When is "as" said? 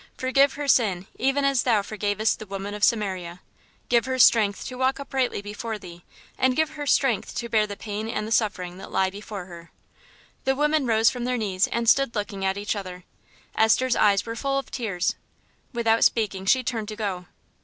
1.45-1.61